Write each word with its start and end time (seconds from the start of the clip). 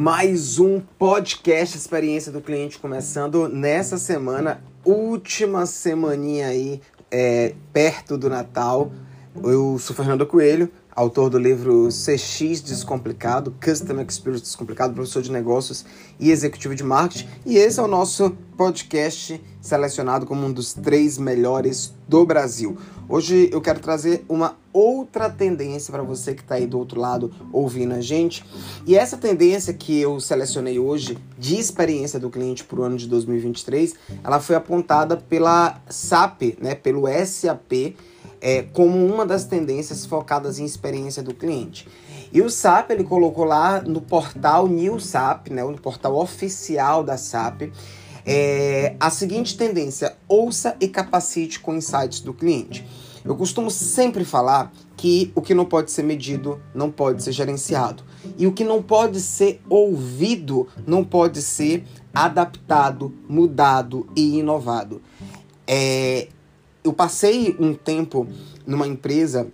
mais 0.00 0.58
um 0.58 0.80
podcast 0.80 1.76
Experiência 1.76 2.32
do 2.32 2.40
Cliente 2.40 2.78
começando 2.78 3.50
nessa 3.50 3.98
semana, 3.98 4.64
última 4.82 5.66
semaninha 5.66 6.46
aí, 6.46 6.80
é, 7.10 7.54
perto 7.70 8.16
do 8.16 8.30
Natal. 8.30 8.90
Eu 9.44 9.78
sou 9.78 9.94
Fernando 9.94 10.26
Coelho, 10.26 10.70
autor 10.96 11.28
do 11.28 11.38
livro 11.38 11.88
CX 11.88 12.62
Descomplicado, 12.62 13.54
Customer 13.62 14.06
Experience 14.08 14.42
Descomplicado, 14.42 14.94
professor 14.94 15.20
de 15.20 15.30
negócios 15.30 15.84
e 16.18 16.30
executivo 16.30 16.74
de 16.74 16.82
marketing. 16.82 17.28
E 17.44 17.58
esse 17.58 17.78
é 17.78 17.82
o 17.82 17.86
nosso 17.86 18.30
podcast 18.56 19.38
selecionado 19.60 20.26
como 20.26 20.46
um 20.46 20.52
dos 20.52 20.72
três 20.72 21.18
melhores 21.18 21.94
do 22.08 22.24
Brasil. 22.24 22.78
Hoje 23.08 23.50
eu 23.52 23.60
quero 23.60 23.80
trazer 23.80 24.24
uma 24.28 24.56
outra 24.72 25.28
tendência 25.28 25.92
para 25.92 26.02
você 26.02 26.32
que 26.34 26.42
está 26.42 26.54
aí 26.54 26.66
do 26.66 26.78
outro 26.78 27.00
lado 27.00 27.32
ouvindo 27.52 27.92
a 27.92 28.00
gente. 28.00 28.44
E 28.86 28.96
essa 28.96 29.16
tendência 29.16 29.74
que 29.74 30.00
eu 30.00 30.20
selecionei 30.20 30.78
hoje 30.78 31.18
de 31.38 31.56
experiência 31.56 32.20
do 32.20 32.30
cliente 32.30 32.64
para 32.64 32.80
o 32.80 32.82
ano 32.84 32.96
de 32.96 33.08
2023, 33.08 33.94
ela 34.22 34.40
foi 34.40 34.56
apontada 34.56 35.16
pela 35.16 35.80
SAP, 35.88 36.56
né, 36.60 36.74
pelo 36.74 37.04
SAP, 37.26 37.96
é, 38.40 38.62
como 38.62 39.04
uma 39.04 39.26
das 39.26 39.44
tendências 39.44 40.06
focadas 40.06 40.58
em 40.58 40.64
experiência 40.64 41.22
do 41.22 41.34
cliente. 41.34 41.88
E 42.32 42.40
o 42.40 42.48
SAP 42.48 42.90
ele 42.90 43.02
colocou 43.02 43.44
lá 43.44 43.82
no 43.82 44.00
portal 44.00 44.68
New 44.68 45.00
SAP, 45.00 45.48
né, 45.48 45.64
no 45.64 45.80
portal 45.80 46.16
oficial 46.16 47.02
da 47.02 47.16
SAP, 47.16 47.72
é, 48.24 48.94
a 48.98 49.10
seguinte 49.10 49.56
tendência: 49.56 50.16
ouça 50.28 50.76
e 50.80 50.88
capacite 50.88 51.60
com 51.60 51.74
insights 51.74 52.20
do 52.20 52.32
cliente. 52.32 52.86
Eu 53.24 53.36
costumo 53.36 53.70
sempre 53.70 54.24
falar 54.24 54.72
que 54.96 55.30
o 55.34 55.42
que 55.42 55.54
não 55.54 55.64
pode 55.64 55.90
ser 55.90 56.02
medido 56.02 56.60
não 56.74 56.90
pode 56.90 57.22
ser 57.22 57.32
gerenciado. 57.32 58.02
E 58.38 58.46
o 58.46 58.52
que 58.52 58.64
não 58.64 58.82
pode 58.82 59.20
ser 59.20 59.60
ouvido 59.68 60.68
não 60.86 61.04
pode 61.04 61.42
ser 61.42 61.84
adaptado, 62.14 63.12
mudado 63.28 64.06
e 64.16 64.38
inovado. 64.38 65.02
É, 65.66 66.28
eu 66.82 66.92
passei 66.92 67.54
um 67.58 67.74
tempo 67.74 68.26
numa 68.66 68.86
empresa 68.86 69.48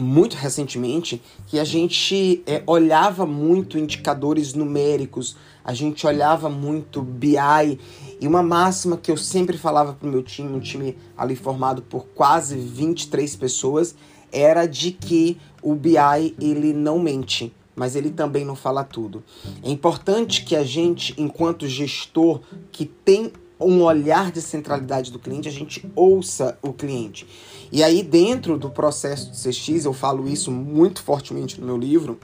muito 0.00 0.34
recentemente 0.36 1.20
que 1.46 1.58
a 1.58 1.64
gente 1.64 2.42
é, 2.46 2.62
olhava 2.66 3.26
muito 3.26 3.78
indicadores 3.78 4.54
numéricos, 4.54 5.36
a 5.64 5.74
gente 5.74 6.06
olhava 6.06 6.48
muito 6.48 7.02
BI 7.02 7.78
e 8.20 8.26
uma 8.26 8.42
máxima 8.42 8.96
que 8.96 9.10
eu 9.10 9.16
sempre 9.16 9.56
falava 9.58 9.92
para 9.92 10.08
o 10.08 10.10
meu 10.10 10.22
time, 10.22 10.54
um 10.54 10.60
time 10.60 10.96
ali 11.16 11.36
formado 11.36 11.82
por 11.82 12.06
quase 12.06 12.56
23 12.56 13.36
pessoas, 13.36 13.94
era 14.32 14.66
de 14.66 14.92
que 14.92 15.38
o 15.62 15.74
BI 15.74 16.34
ele 16.40 16.72
não 16.72 16.98
mente, 16.98 17.52
mas 17.74 17.96
ele 17.96 18.10
também 18.10 18.44
não 18.44 18.56
fala 18.56 18.84
tudo. 18.84 19.22
É 19.62 19.70
importante 19.70 20.44
que 20.44 20.56
a 20.56 20.62
gente, 20.62 21.14
enquanto 21.18 21.66
gestor 21.66 22.40
que 22.70 22.84
tem 22.84 23.32
um 23.60 23.82
olhar 23.82 24.32
de 24.32 24.40
centralidade 24.40 25.12
do 25.12 25.18
cliente, 25.18 25.48
a 25.48 25.52
gente 25.52 25.88
ouça 25.94 26.58
o 26.62 26.72
cliente. 26.72 27.26
E 27.70 27.82
aí, 27.82 28.02
dentro 28.02 28.58
do 28.58 28.70
processo 28.70 29.30
de 29.30 29.36
CX, 29.36 29.84
eu 29.84 29.92
falo 29.92 30.28
isso 30.28 30.50
muito 30.50 31.02
fortemente 31.02 31.60
no 31.60 31.66
meu 31.66 31.76
livro, 31.76 32.18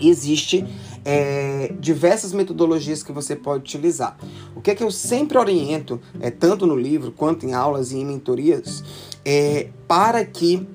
existe 0.00 0.64
é, 1.04 1.74
diversas 1.80 2.32
metodologias 2.32 3.02
que 3.02 3.12
você 3.12 3.34
pode 3.34 3.62
utilizar. 3.62 4.18
O 4.54 4.60
que 4.60 4.70
é 4.70 4.74
que 4.74 4.82
eu 4.82 4.90
sempre 4.90 5.38
oriento, 5.38 6.00
é, 6.20 6.30
tanto 6.30 6.66
no 6.66 6.76
livro 6.76 7.12
quanto 7.12 7.46
em 7.46 7.54
aulas 7.54 7.92
e 7.92 7.98
em 7.98 8.04
mentorias, 8.04 8.84
é, 9.24 9.68
para 9.86 10.24
que 10.24 10.66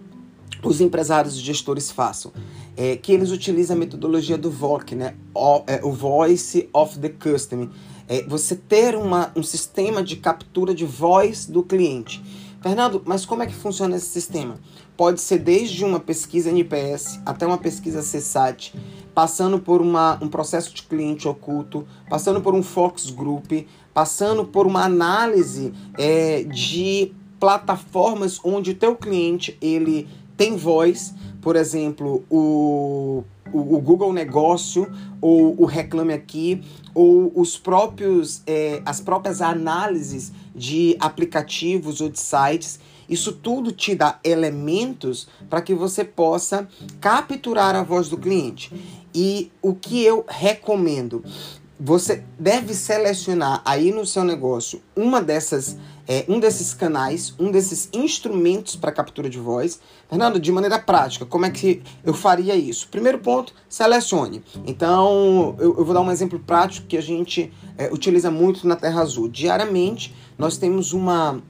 os 0.63 0.79
empresários 0.81 1.35
e 1.35 1.39
gestores 1.39 1.91
façam? 1.91 2.31
É, 2.75 2.95
que 2.95 3.11
eles 3.11 3.29
utilizem 3.29 3.75
a 3.75 3.79
metodologia 3.79 4.37
do 4.37 4.49
VOC, 4.49 4.95
né? 4.95 5.13
O, 5.35 5.63
é, 5.67 5.79
o 5.83 5.91
Voice 5.91 6.67
of 6.73 6.97
the 6.97 7.09
Customer 7.09 7.69
é 8.07 8.23
você 8.23 8.55
ter 8.55 8.95
uma, 8.95 9.31
um 9.35 9.43
sistema 9.43 10.03
de 10.03 10.15
captura 10.15 10.73
de 10.73 10.85
voz 10.85 11.45
do 11.45 11.63
cliente. 11.63 12.23
Fernando, 12.61 13.01
mas 13.05 13.25
como 13.25 13.43
é 13.43 13.45
que 13.45 13.53
funciona 13.53 13.97
esse 13.97 14.05
sistema? 14.05 14.57
Pode 14.95 15.19
ser 15.19 15.39
desde 15.39 15.83
uma 15.83 15.99
pesquisa 15.99 16.49
NPS 16.49 17.19
até 17.25 17.45
uma 17.45 17.57
pesquisa 17.57 17.99
CSAT, 17.99 18.73
passando 19.13 19.59
por 19.59 19.81
uma, 19.81 20.17
um 20.21 20.29
processo 20.29 20.73
de 20.73 20.83
cliente 20.83 21.27
oculto, 21.27 21.85
passando 22.09 22.39
por 22.39 22.55
um 22.55 22.63
Fox 22.63 23.09
Group, 23.09 23.51
passando 23.93 24.45
por 24.45 24.65
uma 24.65 24.85
análise 24.85 25.73
é, 25.97 26.43
de 26.43 27.11
plataformas 27.37 28.39
onde 28.43 28.71
o 28.71 28.75
teu 28.75 28.95
cliente 28.95 29.57
ele 29.61 30.07
tem 30.37 30.55
voz, 30.55 31.13
por 31.41 31.57
exemplo, 31.57 32.23
o 32.29 33.25
o, 33.53 33.75
o 33.75 33.79
Google 33.79 34.11
Negócio 34.11 34.91
ou 35.21 35.55
o 35.61 35.65
Reclame 35.65 36.13
Aqui 36.13 36.61
ou 36.93 37.31
os 37.35 37.57
próprios 37.57 38.41
é, 38.45 38.81
as 38.85 38.99
próprias 38.99 39.41
análises 39.41 40.31
de 40.55 40.97
aplicativos 40.99 42.01
ou 42.01 42.09
de 42.09 42.19
sites 42.19 42.79
isso 43.07 43.33
tudo 43.33 43.71
te 43.71 43.95
dá 43.95 44.19
elementos 44.23 45.27
para 45.49 45.61
que 45.61 45.73
você 45.73 46.03
possa 46.03 46.67
capturar 47.01 47.75
a 47.75 47.83
voz 47.83 48.09
do 48.09 48.17
cliente. 48.17 48.71
E 49.13 49.51
o 49.61 49.75
que 49.75 50.03
eu 50.03 50.25
recomendo? 50.27 51.23
Você 51.85 52.23
deve 52.39 52.73
selecionar 52.73 53.61
aí 53.65 53.91
no 53.91 54.05
seu 54.05 54.23
negócio 54.23 54.81
uma 54.95 55.21
dessas 55.21 55.75
é, 56.07 56.23
um 56.29 56.39
desses 56.39 56.73
canais, 56.73 57.35
um 57.37 57.51
desses 57.51 57.89
instrumentos 57.91 58.77
para 58.77 58.89
captura 58.89 59.29
de 59.29 59.37
voz. 59.37 59.81
Fernando, 60.09 60.39
de 60.39 60.49
maneira 60.49 60.79
prática, 60.79 61.25
como 61.25 61.45
é 61.45 61.49
que 61.49 61.81
eu 62.01 62.13
faria 62.13 62.55
isso? 62.55 62.87
Primeiro 62.87 63.19
ponto, 63.19 63.53
selecione. 63.67 64.41
Então, 64.65 65.57
eu, 65.59 65.77
eu 65.77 65.83
vou 65.83 65.93
dar 65.93 65.99
um 65.99 66.09
exemplo 66.09 66.39
prático 66.39 66.87
que 66.87 66.95
a 66.95 67.01
gente 67.01 67.51
é, 67.77 67.91
utiliza 67.91 68.31
muito 68.31 68.65
na 68.65 68.77
Terra 68.77 69.01
Azul. 69.01 69.27
Diariamente, 69.27 70.15
nós 70.37 70.55
temos 70.55 70.93
uma 70.93 71.41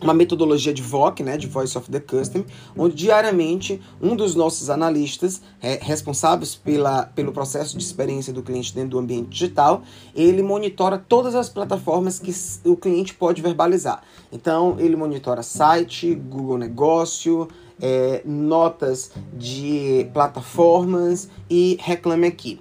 uma 0.00 0.12
metodologia 0.12 0.72
de 0.72 0.82
VOC, 0.82 1.22
né, 1.22 1.36
de 1.36 1.46
Voice 1.46 1.76
of 1.76 1.90
the 1.90 2.00
Custom, 2.00 2.44
onde 2.76 2.94
diariamente 2.94 3.80
um 4.00 4.14
dos 4.14 4.34
nossos 4.34 4.68
analistas 4.68 5.40
é, 5.60 5.78
responsáveis 5.80 6.54
pela, 6.54 7.04
pelo 7.06 7.32
processo 7.32 7.76
de 7.76 7.82
experiência 7.82 8.32
do 8.32 8.42
cliente 8.42 8.74
dentro 8.74 8.90
do 8.90 8.98
ambiente 8.98 9.28
digital, 9.28 9.82
ele 10.14 10.42
monitora 10.42 10.98
todas 10.98 11.34
as 11.34 11.48
plataformas 11.48 12.18
que 12.18 12.34
o 12.68 12.76
cliente 12.76 13.14
pode 13.14 13.40
verbalizar. 13.40 14.02
Então, 14.30 14.76
ele 14.78 14.96
monitora 14.96 15.42
site, 15.42 16.14
Google 16.14 16.58
Negócio, 16.58 17.48
é, 17.80 18.22
notas 18.24 19.10
de 19.34 20.08
plataformas 20.12 21.28
e 21.48 21.78
reclame 21.80 22.26
aqui 22.26 22.60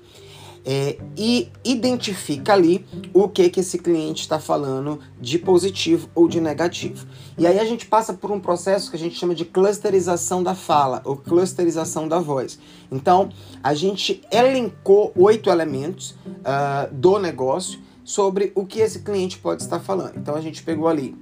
é, 0.65 0.97
e 1.15 1.49
identifica 1.63 2.53
ali 2.53 2.85
o 3.13 3.29
que 3.29 3.49
que 3.49 3.59
esse 3.59 3.77
cliente 3.77 4.21
está 4.21 4.39
falando 4.39 4.99
de 5.21 5.37
positivo 5.37 6.09
ou 6.15 6.27
de 6.27 6.41
negativo. 6.41 7.05
E 7.37 7.45
aí 7.45 7.59
a 7.59 7.65
gente 7.65 7.85
passa 7.85 8.13
por 8.13 8.31
um 8.31 8.39
processo 8.39 8.89
que 8.89 8.95
a 8.95 8.99
gente 8.99 9.15
chama 9.15 9.35
de 9.35 9.45
clusterização 9.45 10.41
da 10.41 10.55
fala 10.55 11.01
ou 11.05 11.15
clusterização 11.15 12.07
da 12.07 12.19
voz. 12.19 12.57
Então 12.91 13.29
a 13.61 13.73
gente 13.73 14.21
elencou 14.31 15.13
oito 15.15 15.49
elementos 15.49 16.11
uh, 16.11 16.91
do 16.91 17.19
negócio 17.19 17.79
sobre 18.03 18.51
o 18.55 18.65
que 18.65 18.79
esse 18.79 18.99
cliente 18.99 19.37
pode 19.37 19.61
estar 19.61 19.79
falando. 19.79 20.17
Então 20.17 20.35
a 20.35 20.41
gente 20.41 20.63
pegou 20.63 20.87
ali 20.87 21.15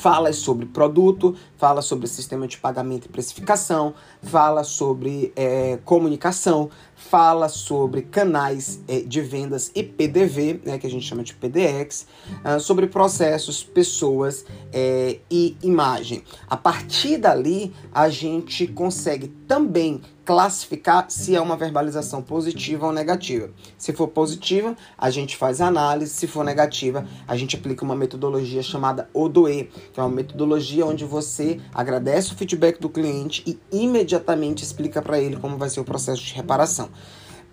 fala 0.00 0.32
sobre 0.32 0.64
produto, 0.64 1.36
fala 1.58 1.82
sobre 1.82 2.06
sistema 2.06 2.48
de 2.48 2.56
pagamento 2.56 3.04
e 3.04 3.08
precificação, 3.08 3.94
fala 4.22 4.64
sobre 4.64 5.30
é, 5.36 5.78
comunicação, 5.84 6.70
fala 7.00 7.48
sobre 7.48 8.02
canais 8.02 8.80
é, 8.86 9.00
de 9.00 9.20
vendas 9.20 9.72
e 9.74 9.82
PDV, 9.82 10.60
né, 10.64 10.78
que 10.78 10.86
a 10.86 10.90
gente 10.90 11.06
chama 11.06 11.24
de 11.24 11.34
PDX, 11.34 12.06
uh, 12.44 12.60
sobre 12.60 12.86
processos, 12.86 13.64
pessoas 13.64 14.44
é, 14.72 15.18
e 15.30 15.56
imagem. 15.62 16.22
A 16.48 16.56
partir 16.56 17.16
dali, 17.16 17.72
a 17.92 18.08
gente 18.08 18.66
consegue 18.66 19.28
também 19.28 20.00
classificar 20.30 21.06
se 21.08 21.34
é 21.34 21.40
uma 21.40 21.56
verbalização 21.56 22.22
positiva 22.22 22.86
ou 22.86 22.92
negativa. 22.92 23.50
Se 23.76 23.92
for 23.92 24.06
positiva, 24.06 24.76
a 24.96 25.10
gente 25.10 25.36
faz 25.36 25.60
análise, 25.60 26.12
se 26.12 26.28
for 26.28 26.44
negativa, 26.44 27.04
a 27.26 27.36
gente 27.36 27.56
aplica 27.56 27.84
uma 27.84 27.96
metodologia 27.96 28.62
chamada 28.62 29.10
ODOE, 29.12 29.68
que 29.92 29.98
é 29.98 30.02
uma 30.04 30.08
metodologia 30.14 30.86
onde 30.86 31.04
você 31.04 31.60
agradece 31.74 32.32
o 32.32 32.36
feedback 32.36 32.78
do 32.80 32.88
cliente 32.88 33.42
e 33.44 33.58
imediatamente 33.72 34.62
explica 34.62 35.02
para 35.02 35.18
ele 35.18 35.36
como 35.36 35.56
vai 35.56 35.68
ser 35.68 35.80
o 35.80 35.84
processo 35.84 36.22
de 36.22 36.32
reparação. 36.32 36.89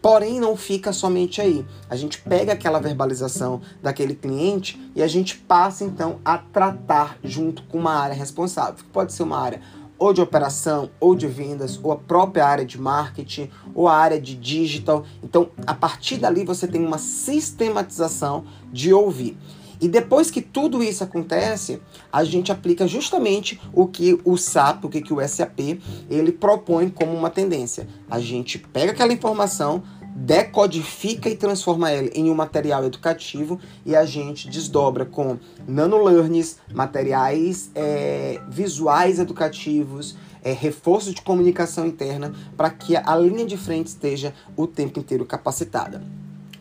Porém, 0.01 0.39
não 0.39 0.56
fica 0.56 0.94
somente 0.94 1.42
aí. 1.42 1.66
A 1.89 1.95
gente 1.95 2.22
pega 2.22 2.54
aquela 2.54 2.80
verbalização 2.80 3.62
daquele 3.81 4.16
cliente 4.16 4.80
e 4.95 5.01
a 5.01 5.07
gente 5.07 5.38
passa 5.38 5.84
então 5.84 6.19
a 6.24 6.38
tratar 6.38 7.18
junto 7.24 7.63
com 7.63 7.80
uma 7.80 7.94
área 7.94 8.16
responsável. 8.16 8.86
Pode 8.94 9.12
ser 9.12 9.24
uma 9.24 9.39
área 9.39 9.62
ou 10.00 10.13
de 10.13 10.22
operação, 10.22 10.92
ou 11.00 11.16
de 11.16 11.28
vendas, 11.28 11.80
ou 11.81 11.92
a 11.92 11.95
própria 11.95 12.45
área 12.45 12.66
de 12.66 12.80
marketing, 12.80 13.50
ou 13.74 13.88
a 13.88 13.95
área 13.95 14.22
de 14.22 14.36
digital. 14.36 15.04
Então, 15.24 15.50
a 15.66 15.74
partir 15.74 16.18
dali 16.18 16.45
você 16.45 16.68
tem 16.68 16.86
uma 16.86 16.98
sistematização 17.00 18.45
de 18.72 18.94
ouvir. 18.94 19.38
E 19.79 19.88
depois 19.88 20.31
que 20.31 20.41
tudo 20.41 20.83
isso 20.83 21.03
acontece, 21.03 21.79
a 22.12 22.24
gente 22.24 22.51
aplica 22.51 22.88
justamente 22.88 23.59
o 23.74 23.88
que 23.88 24.19
o 24.24 24.38
SAP, 24.38 24.85
o 24.85 24.89
que, 24.89 25.13
o 25.13 25.27
SAP, 25.27 25.79
ele 26.09 26.31
propõe 26.31 26.89
como 26.89 27.13
uma 27.13 27.29
tendência. 27.29 27.88
A 28.09 28.19
gente 28.19 28.57
pega 28.57 28.91
aquela 28.91 29.13
informação, 29.13 29.83
decodifica 30.15 31.29
e 31.29 31.35
transforma 31.35 31.91
ela 31.91 32.09
em 32.15 32.31
um 32.31 32.33
material 32.33 32.83
educativo 32.83 33.59
e 33.85 33.95
a 33.95 34.03
gente 34.03 34.50
desdobra 34.50 35.06
com 35.06 35.38
nanolearns, 35.68 36.57
materiais 36.74 37.69
é, 37.75 38.41
visuais 38.50 39.19
educativos, 39.19 40.18
é, 40.44 40.51
reforço 40.51 41.13
de 41.13 41.21
comunicação 41.21 41.85
interna 41.85 42.33
para 42.56 42.71
que 42.71 42.95
a 42.95 43.15
linha 43.15 43.45
de 43.45 43.57
frente 43.57 43.88
esteja 43.88 44.33
o 44.56 44.65
tempo 44.65 45.00
inteiro 45.00 45.24
capacitada. 45.24 46.01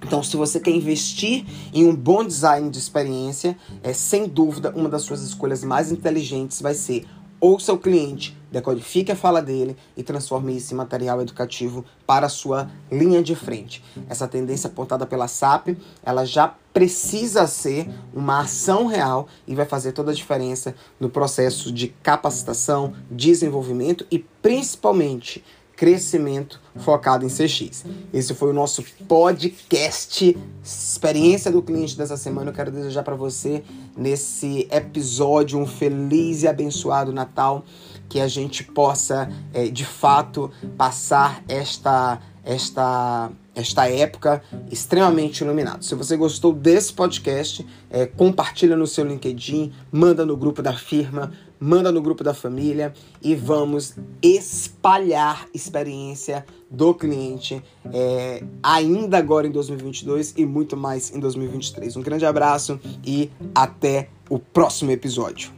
Então, 0.06 0.22
se 0.22 0.36
você 0.36 0.60
quer 0.60 0.70
investir 0.70 1.44
em 1.74 1.84
um 1.84 1.92
bom 1.92 2.24
design 2.24 2.70
de 2.70 2.78
experiência, 2.78 3.58
é 3.82 3.92
sem 3.92 4.28
dúvida 4.28 4.72
uma 4.76 4.88
das 4.88 5.02
suas 5.02 5.20
escolhas 5.20 5.64
mais 5.64 5.90
inteligentes 5.90 6.62
vai 6.62 6.74
ser 6.74 7.04
ouça 7.40 7.72
o 7.72 7.78
cliente, 7.78 8.38
decodifique 8.50 9.10
a 9.10 9.16
fala 9.16 9.42
dele 9.42 9.76
e 9.96 10.04
transforme 10.04 10.56
isso 10.56 10.72
em 10.72 10.76
material 10.76 11.20
educativo 11.20 11.84
para 12.06 12.26
a 12.26 12.28
sua 12.28 12.70
linha 12.90 13.20
de 13.20 13.34
frente. 13.34 13.82
Essa 14.08 14.28
tendência 14.28 14.68
apontada 14.68 15.04
pela 15.04 15.26
SAP, 15.26 15.76
ela 16.04 16.24
já 16.24 16.54
precisa 16.72 17.48
ser 17.48 17.88
uma 18.14 18.42
ação 18.42 18.86
real 18.86 19.26
e 19.44 19.56
vai 19.56 19.66
fazer 19.66 19.90
toda 19.90 20.12
a 20.12 20.14
diferença 20.14 20.72
no 21.00 21.10
processo 21.10 21.72
de 21.72 21.88
capacitação, 21.88 22.94
desenvolvimento 23.10 24.06
e 24.08 24.20
principalmente 24.20 25.44
crescimento 25.76 26.60
focado 26.76 27.24
em 27.24 27.28
CX. 27.28 27.84
Esse 28.12 28.34
foi 28.34 28.50
o 28.50 28.52
nosso 28.52 28.82
podcast 29.06 30.36
experiência 30.64 31.52
do 31.52 31.62
cliente 31.62 31.96
dessa 31.96 32.16
semana. 32.16 32.50
Eu 32.50 32.54
quero 32.54 32.70
desejar 32.70 33.02
para 33.02 33.14
você 33.14 33.62
nesse 33.96 34.66
episódio 34.70 35.58
um 35.58 35.66
feliz 35.66 36.42
e 36.42 36.48
abençoado 36.48 37.12
Natal, 37.12 37.64
que 38.08 38.18
a 38.18 38.26
gente 38.26 38.64
possa 38.64 39.30
é, 39.52 39.68
de 39.68 39.84
fato 39.84 40.50
passar 40.76 41.44
esta 41.46 42.20
esta 42.42 43.30
esta 43.56 43.88
época 43.88 44.42
extremamente 44.70 45.40
iluminado. 45.40 45.82
Se 45.82 45.94
você 45.94 46.14
gostou 46.14 46.52
desse 46.52 46.92
podcast, 46.92 47.66
é, 47.90 48.04
compartilha 48.04 48.76
no 48.76 48.86
seu 48.86 49.04
LinkedIn, 49.04 49.72
manda 49.90 50.26
no 50.26 50.36
grupo 50.36 50.62
da 50.62 50.74
firma, 50.74 51.32
manda 51.58 51.90
no 51.90 52.00
grupo 52.02 52.22
da 52.22 52.34
família 52.34 52.92
e 53.22 53.34
vamos 53.34 53.94
espalhar 54.22 55.46
experiência 55.54 56.44
do 56.70 56.94
cliente 56.94 57.62
é, 57.92 58.42
ainda 58.62 59.18
agora 59.18 59.46
em 59.46 59.50
2022 59.50 60.34
e 60.36 60.44
muito 60.44 60.76
mais 60.76 61.14
em 61.14 61.20
2023. 61.20 61.96
Um 61.96 62.02
grande 62.02 62.26
abraço 62.26 62.78
e 63.04 63.30
até 63.54 64.08
o 64.28 64.38
próximo 64.38 64.90
episódio. 64.90 65.55